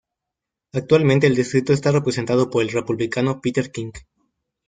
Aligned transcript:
Actualmente 0.73 1.27
el 1.27 1.35
distrito 1.35 1.73
está 1.73 1.91
representado 1.91 2.49
por 2.49 2.63
el 2.63 2.69
Republicano 2.69 3.39
Peter 3.39 3.71
King. 3.71 3.91